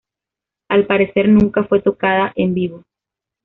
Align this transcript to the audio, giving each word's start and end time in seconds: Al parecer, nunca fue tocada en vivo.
Al 0.67 0.87
parecer, 0.87 1.29
nunca 1.29 1.63
fue 1.65 1.79
tocada 1.83 2.33
en 2.35 2.55
vivo. 2.55 2.81